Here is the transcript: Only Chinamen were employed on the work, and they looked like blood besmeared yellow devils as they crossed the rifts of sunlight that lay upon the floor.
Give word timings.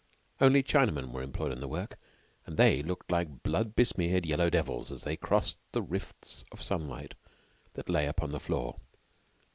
Only 0.39 0.63
Chinamen 0.63 1.11
were 1.11 1.21
employed 1.21 1.51
on 1.51 1.59
the 1.59 1.67
work, 1.67 1.99
and 2.47 2.57
they 2.57 2.81
looked 2.81 3.11
like 3.11 3.43
blood 3.43 3.75
besmeared 3.75 4.25
yellow 4.25 4.49
devils 4.49 4.91
as 4.91 5.03
they 5.03 5.15
crossed 5.15 5.59
the 5.73 5.83
rifts 5.83 6.43
of 6.51 6.59
sunlight 6.59 7.13
that 7.75 7.87
lay 7.87 8.07
upon 8.07 8.31
the 8.31 8.39
floor. 8.39 8.77